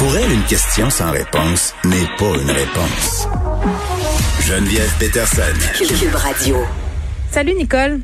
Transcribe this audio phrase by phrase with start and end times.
[0.00, 3.28] Pour elle, une question sans réponse n'est pas une réponse.
[4.40, 5.42] Geneviève Peterson.
[5.76, 6.56] Cube Radio.
[7.30, 8.00] Salut Nicole.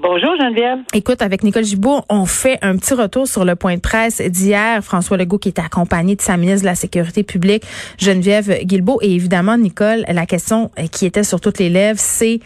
[0.00, 0.78] Bonjour Geneviève.
[0.94, 4.82] Écoute, avec Nicole Gibault, on fait un petit retour sur le point de presse d'hier.
[4.82, 7.64] François Legault qui était accompagné de sa ministre de la Sécurité publique,
[7.98, 9.00] Geneviève Guilbeault.
[9.02, 12.40] Et évidemment, Nicole, la question qui était sur toutes les lèvres, c'est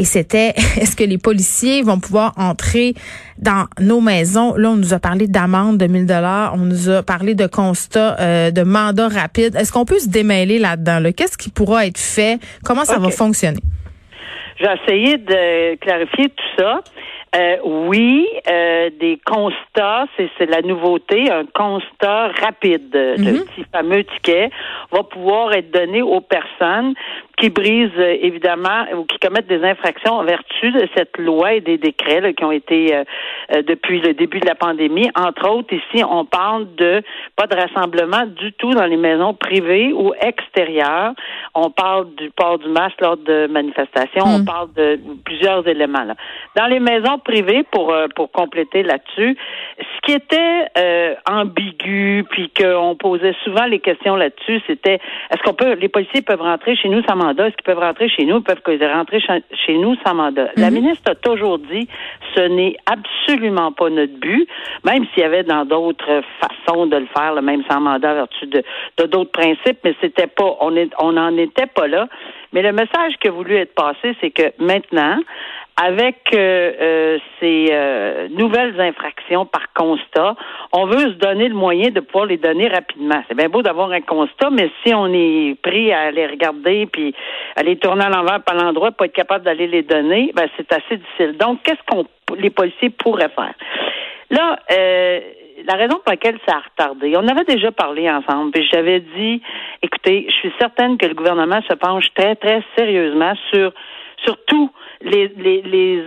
[0.00, 0.48] et c'était
[0.80, 2.94] est-ce que les policiers vont pouvoir entrer
[3.38, 4.54] dans nos maisons?
[4.56, 8.16] Là, on nous a parlé d'amende de 1000 dollars, on nous a parlé de constat
[8.18, 9.54] euh, de mandat rapide.
[9.54, 12.38] Est-ce qu'on peut se démêler là-dedans Qu'est-ce qui pourra être fait?
[12.64, 13.60] Comment ça va fonctionner?
[14.58, 16.80] J'ai essayé de clarifier tout ça.
[17.36, 22.90] Euh, oui, euh, des constats, c'est la nouveauté, un constat rapide.
[22.92, 23.44] Le mhm.
[23.44, 24.50] petit fameux ticket
[24.90, 26.94] va pouvoir être donné aux personnes
[27.40, 31.60] qui brisent euh, évidemment ou qui commettent des infractions en vertu de cette loi et
[31.60, 33.04] des décrets qui ont été euh,
[33.54, 35.10] euh, depuis le début de la pandémie.
[35.16, 37.02] Entre autres, ici, on parle de
[37.36, 41.12] pas de rassemblement du tout dans les maisons privées ou extérieures.
[41.54, 44.24] On parle du port du masque lors de manifestations.
[44.24, 44.44] On hmm.
[44.44, 46.04] parle de plusieurs éléments.
[46.04, 46.14] Là.
[46.56, 49.36] Dans les maisons privées, pour pour compléter là-dessus,
[49.78, 50.66] ce qui était
[51.26, 56.42] ambigu, puis qu'on posait souvent les questions là-dessus, c'était est-ce qu'on peut, les policiers peuvent
[56.42, 58.38] rentrer chez nous sans est-ce qu'ils peuvent rentrer chez nous?
[58.38, 58.60] Ils peuvent
[58.92, 60.48] rentrer chez nous sans mandat?
[60.56, 60.76] La mhm.
[60.76, 61.88] ministre a toujours dit
[62.34, 64.48] ce n'est absolument pas notre but,
[64.84, 68.46] même s'il y avait dans d'autres façons de le faire, le même sans mandat, vertu
[68.46, 68.62] de
[68.98, 72.08] d'autres principes, mais c'était pas, on on n'en était pas là.
[72.52, 75.18] Mais le message qui a voulu être passé, c'est que maintenant,
[75.76, 80.36] avec euh, euh, ces euh, nouvelles infractions par constat,
[80.72, 83.22] on veut se donner le moyen de pouvoir les donner rapidement.
[83.28, 87.14] C'est bien beau d'avoir un constat, mais si on est pris à les regarder puis
[87.56, 90.70] à les tourner à l'envers par l'endroit, pas être capable d'aller les donner, ben c'est
[90.72, 91.36] assez difficile.
[91.38, 92.04] Donc, qu'est-ce qu'on
[92.36, 93.54] les policiers pourraient faire?
[94.30, 99.00] Là, la raison pour laquelle ça a retardé, on avait déjà parlé ensemble, puis j'avais
[99.00, 99.42] dit,
[99.82, 103.72] écoutez, je suis certaine que le gouvernement se penche très, très sérieusement sur,
[104.24, 104.70] sur tout
[105.02, 106.04] les, les, les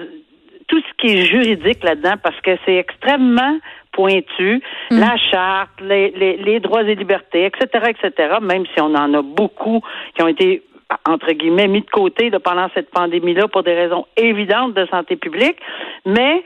[0.68, 3.58] tout ce qui est juridique là-dedans parce que c'est extrêmement
[3.92, 5.00] pointu, hmm.
[5.00, 9.22] la charte, les, les, les, droits et libertés, etc., etc., même si on en a
[9.22, 9.82] beaucoup
[10.16, 10.64] qui ont été
[11.08, 15.58] entre guillemets mis de côté pendant cette pandémie-là pour des raisons évidentes de santé publique,
[16.06, 16.44] mais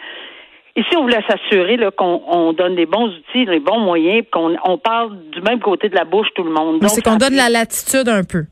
[0.78, 5.18] Ici, on voulait s'assurer qu'on donne les bons outils, les bons moyens, qu'on on parle
[5.32, 6.88] du même côté de la bouche tout le monde.
[6.88, 8.44] C'est qu'on donne la latitude un peu.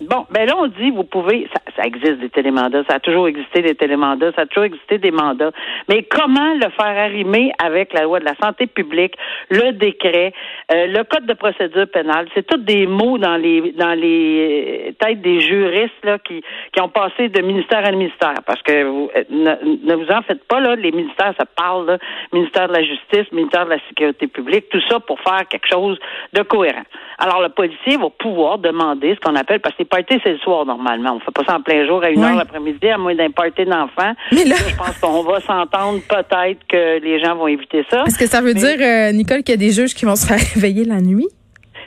[0.00, 3.26] Bon, ben là, on dit, vous pouvez, ça, ça, existe des télémandats, ça a toujours
[3.26, 5.50] existé des télémandats, ça a toujours existé des mandats.
[5.88, 9.14] Mais comment le faire arrimer avec la loi de la santé publique,
[9.50, 10.32] le décret,
[10.72, 12.28] euh, le code de procédure pénale?
[12.34, 16.88] C'est tous des mots dans les dans les têtes des juristes là qui, qui ont
[16.88, 18.34] passé de ministère à ministère.
[18.46, 21.98] Parce que vous, euh, ne, vous en faites pas, là, les ministères, ça parle, là,
[22.32, 25.98] ministère de la Justice, ministère de la Sécurité publique, tout ça pour faire quelque chose
[26.34, 26.84] de cohérent.
[27.18, 30.64] Alors, le policier va pouvoir demander ce qu'on appelle, parce que party, c'est le soir
[30.66, 31.16] normalement.
[31.16, 33.64] On fait pas ça en plein jour à une heure l'après-midi, à moins d'un party
[33.64, 34.12] d'enfants.
[34.32, 38.04] Mais là, je pense qu'on va s'entendre peut-être que les gens vont éviter ça.
[38.06, 40.26] Est-ce que ça veut dire, euh, Nicole, qu'il y a des juges qui vont se
[40.26, 41.28] faire réveiller la nuit?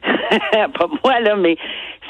[0.52, 1.58] pas moi, là, mais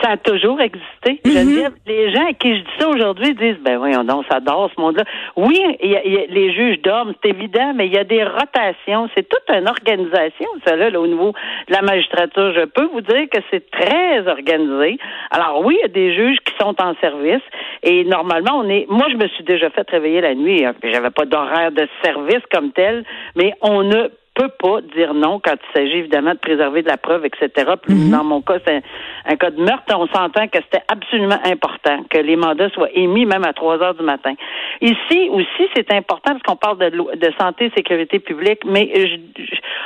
[0.01, 1.21] ça a toujours existé.
[1.25, 1.69] Mhm.
[1.85, 5.03] les gens à qui je dis ça aujourd'hui disent, ben donc, ça dort ce monde-là.
[5.35, 9.09] Oui, les juges dorment, c'est évident, mais il y a des rotations.
[9.15, 11.33] C'est toute une organisation, ça, là, au niveau
[11.67, 12.53] de la magistrature.
[12.53, 14.97] Je peux vous dire que c'est très organisé.
[15.31, 17.43] Alors oui, il y a des juges qui sont en service
[17.83, 18.85] et normalement, on est.
[18.89, 20.65] Moi, je me suis déjà fait réveiller la nuit.
[20.65, 23.03] Hein, j'avais pas d'horaire de service comme tel,
[23.35, 26.97] mais on ne peut pas dire non quand il s'agit évidemment de préserver de la
[26.97, 27.71] preuve, etc.
[27.87, 28.11] Mhm.
[28.11, 28.81] Dans mon cas, c'est
[29.25, 29.93] un, cas de meurtre.
[29.95, 33.95] On s'entend que c'était absolument important que les mandats soient émis même à 3 heures
[33.95, 34.33] du matin.
[34.81, 38.91] Ici aussi, c'est important parce qu'on parle de, de santé et sécurité publique, mais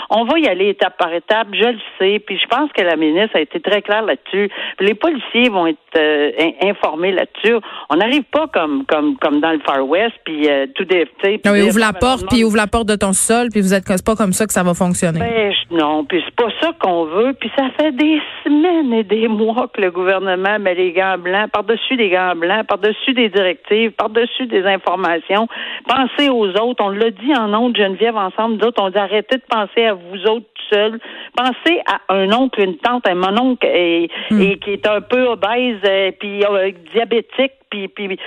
[0.10, 1.50] on va y aller étape par étape.
[1.52, 4.50] Je le sais, puis je pense que la ministre a été très claire là-dessus.
[4.80, 6.32] Les policiers vont être euh,
[6.64, 7.56] informés là-dessus.
[7.90, 11.06] On n'arrive pas comme comme comme dans le Far West, puis euh, tout des.
[11.46, 14.16] Non, ouvre la porte, puis ouvre la porte de ton sol, puis vous êtes pas
[14.16, 15.20] comme ça que ça va fonctionner.
[15.20, 17.34] Ben, non, puis c'est pas ça qu'on veut.
[17.34, 21.52] Puis ça fait des semaines et des mois que le gouvernement met les gants blancs
[21.52, 24.85] par-dessus des gants blancs, par-dessus des directives, par-dessus des informations.
[24.86, 26.84] Pensez aux autres.
[26.84, 28.58] On l'a dit en ondes, Geneviève, ensemble.
[28.58, 31.00] D'autres, on dit arrêtez de penser à vous autres seuls.
[31.36, 34.56] Pensez à un oncle, une tante, un mon oncle et, hmm.
[34.56, 38.20] qui est un peu obèse, et euh, puis euh, diabétique, puis, puis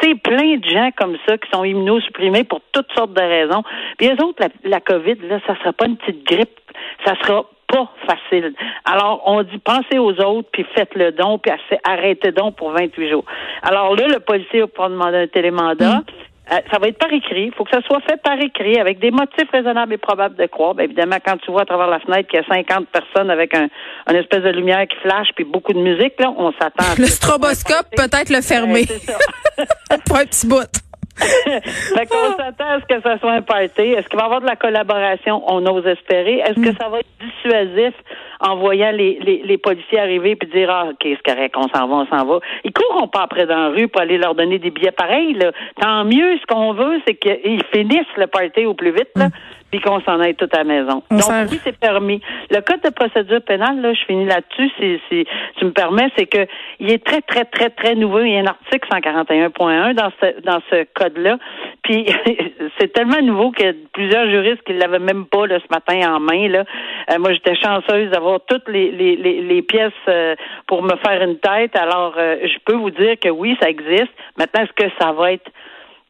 [0.00, 3.62] c'est plein de gens comme ça qui sont immunosupprimés pour toutes sortes de raisons.
[3.98, 6.60] Puis les autres, la, la COVID, là, ça sera pas une petite grippe,
[7.04, 8.54] ça sera pas facile.
[8.84, 11.52] Alors, on dit pensez aux autres, puis faites le don, puis
[11.84, 13.24] arrêtez donc pour 28 jours.
[13.62, 15.96] Alors là, le policier va pouvoir demander un télémandat.
[15.96, 16.04] Mm.
[16.50, 17.46] Euh, ça va être par écrit.
[17.46, 20.46] Il faut que ça soit fait par écrit avec des motifs raisonnables et probables de
[20.46, 20.74] croire.
[20.74, 23.56] Bien, évidemment, quand tu vois à travers la fenêtre qu'il y a 50 personnes avec
[23.56, 23.68] un,
[24.10, 26.84] une espèce de lumière qui flash puis beaucoup de musique, là, on s'attend.
[26.98, 28.84] Le stroboscope, peut-être le fermer.
[30.06, 30.91] Pour un petit bout.
[31.18, 33.82] fait qu'on s'attend à ce que ça soit un party.
[33.82, 35.42] Est-ce qu'il va y avoir de la collaboration?
[35.46, 36.38] On ose espérer.
[36.38, 36.76] Est-ce que mm.
[36.80, 37.94] ça va être dissuasif
[38.40, 41.86] en voyant les, les, les policiers arriver puis dire Ah, OK, c'est correct, on s'en
[41.86, 42.40] va, on s'en va?
[42.64, 45.34] Ils courront pas après dans la rue pour aller leur donner des billets pareils.
[45.34, 45.52] Là.
[45.80, 49.10] Tant mieux, ce qu'on veut, c'est qu'ils finissent le party au plus vite.
[49.16, 49.28] Là.
[49.72, 51.02] Puis qu'on s'en aille tout à la maison.
[51.10, 52.20] Donc, oui, c'est permis.
[52.50, 55.26] Le code de procédure pénale, là, je finis là-dessus, si, si
[55.56, 56.46] tu me permets, c'est que
[56.78, 58.20] il est très, très, très, très nouveau.
[58.20, 61.38] Il y a un article 141.1 dans ce, dans ce code-là.
[61.82, 62.06] Puis,
[62.78, 66.48] c'est tellement nouveau a plusieurs juristes qui l'avaient même pas, là, ce matin en main,
[66.48, 66.64] là.
[67.10, 70.34] Euh, moi, j'étais chanceuse d'avoir toutes les, les, les, pièces euh,
[70.66, 71.76] pour me faire une tête.
[71.76, 74.12] Alors, euh, je peux vous dire que oui, ça existe.
[74.36, 75.50] Maintenant, est-ce que ça va être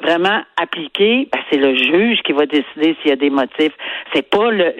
[0.02, 3.72] vraiment appliqué, ben, c'est le juge qui va décider s'il y a des motifs.
[4.12, 4.74] C'est pas le,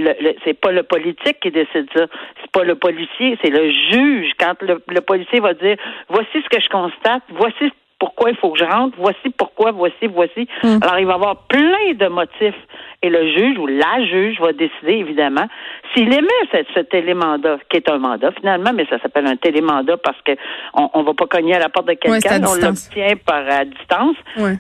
[0.44, 2.06] c'est pas le politique qui décide ça.
[2.40, 4.32] C'est pas le policier, c'est le juge.
[4.38, 5.76] Quand le, le policier va dire
[6.08, 7.72] voici ce que je constate, voici
[8.02, 10.48] pourquoi il faut que je rentre, voici pourquoi, voici, voici.
[10.64, 10.78] Hmm.
[10.82, 12.58] Alors, il va y avoir plein de motifs.
[13.04, 15.46] Et le juge ou la juge va décider, évidemment,
[15.92, 19.96] s'il émet cet, ce télémandat, qui est un mandat finalement, mais ça s'appelle un télémandat
[19.96, 20.32] parce que
[20.74, 24.16] on, ne va pas cogner à la porte de quelqu'un, on l'obtient par à distance.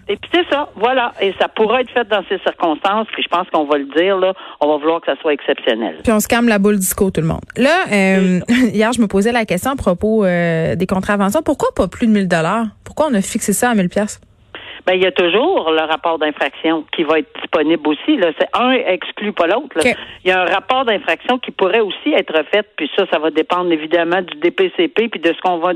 [0.08, 1.12] Et puis c'est ça, voilà.
[1.20, 4.18] Et ça pourra être fait dans ces circonstances, puis je pense qu'on va le dire,
[4.18, 5.98] là, on va vouloir que ça soit exceptionnel.
[6.02, 7.44] Puis on se calme la boule disco, tout le monde.
[7.56, 8.40] Là, euh,
[8.72, 11.42] hier, je me posais la question à propos euh, des contraventions.
[11.42, 12.66] Pourquoi pas plus de 1000 dollars?
[12.82, 14.20] Pourquoi on a fixé ça à 1000 pièces?
[14.86, 18.16] Ben il y a toujours le rapport d'infraction qui va être disponible aussi.
[18.16, 19.76] Là, c'est un exclut pas l'autre.
[20.24, 23.30] Il y a un rapport d'infraction qui pourrait aussi être fait, puis ça, ça va
[23.30, 25.72] dépendre évidemment du DPCP puis de ce qu'on va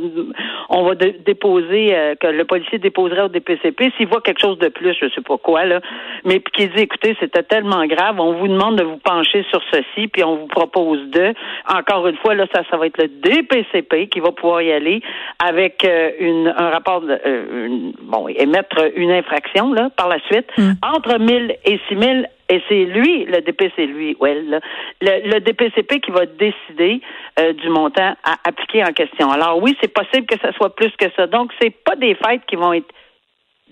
[0.69, 4.69] on va déposer euh, que le policier déposerait au DPCP s'il voit quelque chose de
[4.69, 5.81] plus, je sais pas quoi là,
[6.25, 9.61] mais puis qu'il dit écoutez, c'était tellement grave, on vous demande de vous pencher sur
[9.71, 11.33] ceci, puis on vous propose de.
[11.73, 15.01] Encore une fois là, ça, ça va être le DPCP qui va pouvoir y aller
[15.39, 20.47] avec euh, une, un rapport de, euh, bon émettre une infraction là, par la suite,
[20.59, 20.73] hmm.
[20.83, 24.61] entre 1000 et 6000 et c'est lui, le DPC, lui, ouais, le,
[25.01, 27.01] le, DPCP qui va décider
[27.41, 29.31] euh, du montant à appliquer en question.
[29.33, 31.27] Alors oui, c'est possible que ça soit plus que ça.
[31.27, 32.93] Donc, c'est pas des fêtes qui vont être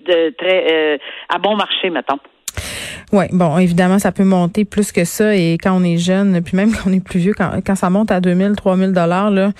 [0.05, 0.97] de très euh,
[1.29, 2.19] à bon marché, mettons.
[3.11, 5.35] Oui, bon, évidemment, ça peut monter plus que ça.
[5.35, 7.89] Et quand on est jeune, puis même quand on est plus vieux, quand, quand ça
[7.89, 9.51] monte à 2000, 3000 dollars, là,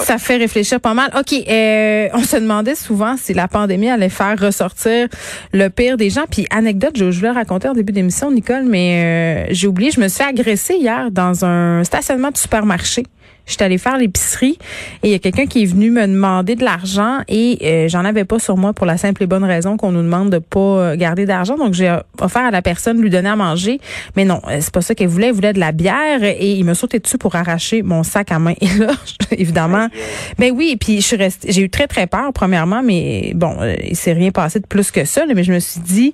[0.00, 1.10] ça fait réfléchir pas mal.
[1.18, 5.08] OK, euh, on se demandait souvent si la pandémie allait faire ressortir
[5.52, 6.24] le pire des gens.
[6.30, 10.00] Puis, anecdote, je, je voulais raconter au début d'émission, Nicole, mais euh, j'ai oublié, je
[10.00, 13.04] me suis fait agresser hier dans un stationnement de supermarché.
[13.48, 14.58] J'étais allée faire l'épicerie
[15.02, 18.04] et il y a quelqu'un qui est venu me demander de l'argent et euh, j'en
[18.04, 20.60] avais pas sur moi pour la simple et bonne raison qu'on nous demande de pas
[20.60, 21.56] euh, garder d'argent.
[21.56, 23.80] Donc j'ai offert à la personne de lui donner à manger,
[24.16, 25.28] mais non, euh, c'est pas ça qu'elle voulait.
[25.28, 28.38] Elle voulait de la bière et il me sautait dessus pour arracher mon sac à
[28.38, 28.54] main.
[28.60, 28.92] Et là,
[29.30, 29.88] évidemment,
[30.38, 30.70] ben oui.
[30.72, 34.12] Et puis je suis restée, j'ai eu très très peur premièrement, mais bon, il s'est
[34.12, 35.24] rien passé de plus que ça.
[35.34, 36.12] mais je me suis dit,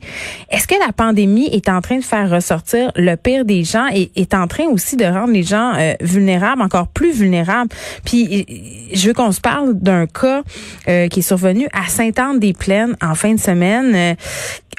[0.51, 4.11] est-ce que la pandémie est en train de faire ressortir le pire des gens et
[4.15, 7.24] est en train aussi de rendre les gens vulnérables encore plus vulnérables
[8.05, 8.47] puis
[8.93, 10.43] je veux qu'on se parle d'un cas
[10.89, 13.95] euh, qui est survenu à Sainte-Anne-des-Plaines en fin de semaine.
[13.95, 14.15] Euh,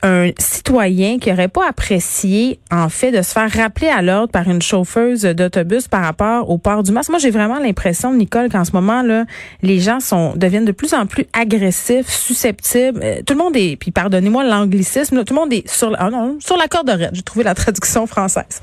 [0.04, 4.48] un citoyen qui aurait pas apprécié en fait de se faire rappeler à l'ordre par
[4.50, 7.10] une chauffeuse d'autobus par rapport au port du masque.
[7.10, 9.26] Moi, j'ai vraiment l'impression, Nicole, qu'en ce moment là,
[9.62, 13.00] les gens sont deviennent de plus en plus agressifs, susceptibles.
[13.04, 16.58] Euh, tout le monde est, puis pardonnez-moi l'anglicisme, tout le monde est sur, non, sur
[16.58, 18.62] la corde de J'ai trouvé la traduction française.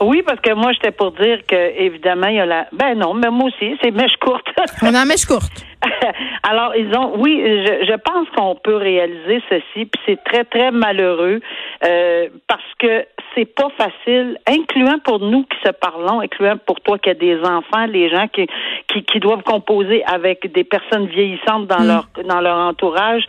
[0.00, 2.66] Oui, parce que moi, j'étais pour dire que, évidemment, il y a la.
[2.72, 4.46] Ben non, mais moi aussi, c'est mèche courte.
[4.82, 5.64] On a mèche courte.
[6.42, 7.14] Alors, ils ont.
[7.16, 11.40] Oui, je, je pense qu'on peut réaliser ceci, puis c'est très, très malheureux
[11.84, 16.98] euh, parce que c'est pas facile, incluant pour nous qui se parlons, incluant pour toi
[16.98, 18.46] qui as des enfants, les gens qui,
[18.88, 21.86] qui, qui doivent composer avec des personnes vieillissantes dans mm.
[21.86, 23.24] leur dans leur entourage,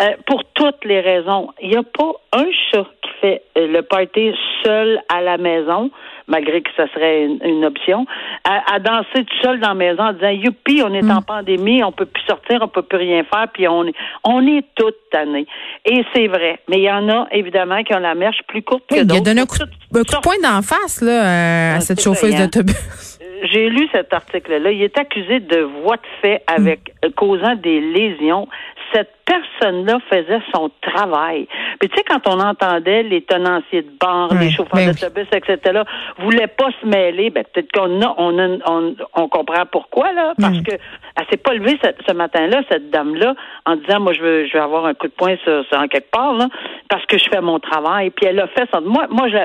[0.00, 1.50] euh, pour toutes les raisons.
[1.60, 4.32] Il n'y a pas un chat qui fait euh, le party
[4.64, 5.90] seul à la maison
[6.26, 8.06] malgré que ça serait une, option,
[8.44, 11.24] à, danser tout seul dans la maison en disant youpi, on est en mm.
[11.24, 14.64] pandémie, on peut plus sortir, on peut plus rien faire, puis on est on est
[14.74, 15.46] toute tannée.
[15.84, 18.84] Et c'est vrai, mais il y en a évidemment qui ont la mèche plus courte
[18.88, 19.14] que d'autres.
[19.14, 23.18] Il a donné un coup, de poing d'en face là euh, à cette chauffeuse d'autobus.
[23.50, 24.70] J'ai lu cet article-là.
[24.70, 27.10] Il est accusé de voie de fait avec mm.
[27.12, 28.48] causant des lésions.
[28.92, 31.46] Cette personne-là faisait son travail.
[31.80, 35.82] Puis tu sais, quand on entendait les tenanciers de bar, les chauffeurs ben d'autobus, etc.,
[36.18, 40.58] voulaient pas se mêler, ben peut-être qu'on a, on, on, on, comprend pourquoi, là, parce
[40.58, 40.62] mm.
[40.62, 43.34] que elle s'est pas levée ce, matin-là, cette dame-là,
[43.66, 46.10] en disant, moi, je veux, je vais avoir un coup de poing sur, en quelque
[46.10, 46.48] part, là,
[46.88, 48.10] parce que je fais mon travail.
[48.10, 49.36] Puis elle a fait son, moi, moi, je,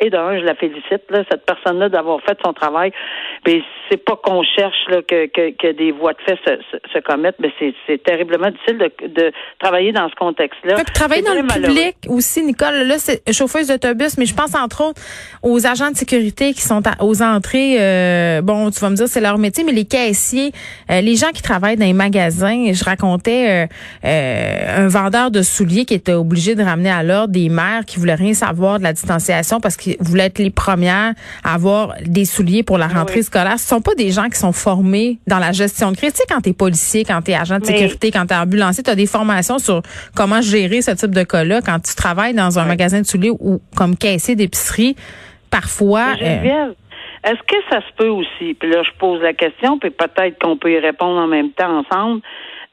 [0.00, 2.92] et d'un, je la félicite, là, cette personne-là, d'avoir fait son travail.
[3.46, 6.98] Mais c'est pas qu'on cherche, là, que, que, que, des voies de fait se, se,
[6.98, 10.76] commettent, mais c'est terriblement difficile de, de travailler dans ce contexte-là.
[10.94, 15.00] Travailler dans le public aussi, Nicole, là, c'est chauffeuse d'autobus, mais je pense entre autres
[15.42, 17.76] aux agents de sécurité qui sont aux entrées.
[17.78, 20.52] Euh, bon, tu vas me dire, c'est leur métier, mais les caissiers,
[20.90, 23.68] euh, les gens qui travaillent dans les magasins, je racontais
[24.04, 27.98] euh, un vendeur de souliers qui était obligé de ramener à l'ordre des mères qui
[27.98, 32.24] voulaient rien savoir de la distanciation parce qu'ils voulaient être les premières à avoir des
[32.24, 33.58] souliers pour la rentrée scolaire.
[33.58, 36.12] Ce sont pas des gens qui sont formés dans la gestion de crise.
[36.12, 39.06] Tu sais, quand t'es policier, quand t'es agent de sécurité, quand t'es ambulancier, t'as des
[39.06, 39.80] formations sur
[40.14, 41.60] comment gérer ce type de cas-là.
[41.64, 44.94] Quand tu travailles dans un magasin de souliers ou comme caissier d'épicerie,
[45.50, 46.14] parfois.
[46.20, 46.72] Euh,
[47.24, 50.56] est-ce que ça se peut aussi, puis là je pose la question, puis peut-être qu'on
[50.56, 52.20] peut y répondre en même temps ensemble.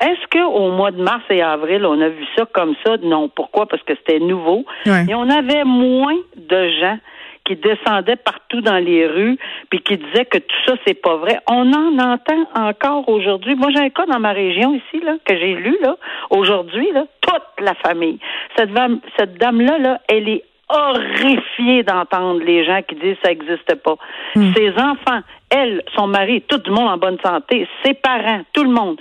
[0.02, 2.98] Est-ce qu'au mois de mars et avril, on a vu ça comme ça?
[3.02, 3.30] Non.
[3.34, 3.66] Pourquoi?
[3.66, 4.66] Parce que c'était nouveau.
[4.86, 6.98] Et on avait moins de gens
[7.46, 9.38] qui descendaient partout dans les rues
[9.70, 11.40] puis qui disaient que tout ça c'est pas vrai.
[11.50, 13.56] On en entend encore aujourd'hui.
[13.56, 15.96] Moi j'ai un cas dans ma région ici là que j'ai lu là
[16.30, 18.20] aujourd'hui là toute la famille.
[18.58, 23.30] Cette dame cette dame là là elle est horrifiée d'entendre les gens qui disent ça
[23.30, 23.96] n'existe pas.
[24.36, 24.54] Hmm.
[24.56, 28.72] Ses enfants, elle, son mari, tout le monde en bonne santé, ses parents, tout le
[28.72, 28.98] monde.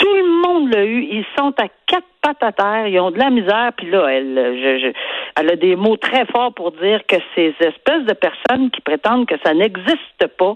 [0.00, 1.02] Tout le monde l'a eu.
[1.02, 2.86] Ils sont à quatre pattes à terre.
[2.86, 3.70] Ils ont de la misère.
[3.76, 4.92] Puis là, elle, je,
[5.36, 9.26] elle a des mots très forts pour dire que ces espèces de personnes qui prétendent
[9.26, 10.54] que ça n'existe pas,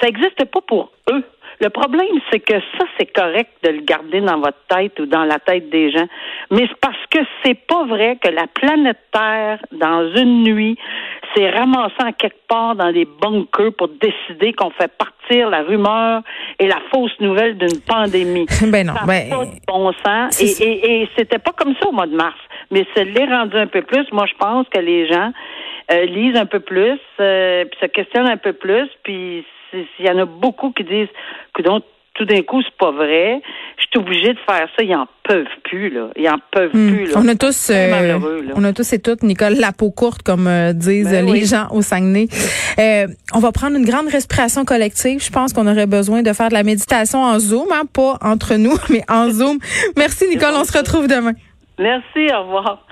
[0.00, 1.24] ça n'existe pas pour eux.
[1.60, 5.24] Le problème, c'est que ça, c'est correct de le garder dans votre tête ou dans
[5.24, 6.08] la tête des gens.
[6.50, 10.76] Mais c'est parce que c'est pas vrai que la planète Terre, dans une nuit,
[11.34, 16.22] s'est ramassée en quelque part dans des bunkers pour décider qu'on fait partir la rumeur
[16.58, 18.46] et la fausse nouvelle d'une pandémie.
[18.68, 20.40] ben non, ben, pas de bon sens.
[20.40, 22.38] Et, et, et c'était pas comme ça au mois de mars.
[22.70, 24.10] Mais ça l'est rendu un peu plus.
[24.12, 25.32] Moi, je pense que les gens
[25.90, 30.10] euh, lisent un peu plus, euh, puis se questionnent un peu plus, puis il y
[30.10, 31.08] en a beaucoup qui disent
[31.54, 31.82] que donc
[32.14, 33.40] tout d'un coup, c'est pas vrai.
[33.78, 34.82] Je suis obligée de faire ça.
[34.82, 36.08] Ils en peuvent plus, là.
[36.16, 36.94] Ils en peuvent hmm.
[36.94, 37.14] plus, là.
[37.16, 38.18] On a tous, euh,
[38.54, 41.68] on a tous et toutes, Nicole, la peau courte, comme euh, disent ben les gens
[41.70, 42.28] au Saguenay.
[42.78, 45.24] Euh, on va prendre une grande respiration collective.
[45.24, 48.56] Je pense qu'on aurait besoin de faire de la méditation en Zoom, hein, pas entre
[48.56, 49.58] nous, mais en Zoom.
[49.96, 50.54] Merci, Nicole.
[50.54, 51.32] On se retrouve demain.
[51.78, 52.30] Merci.
[52.34, 52.86] Au revoir.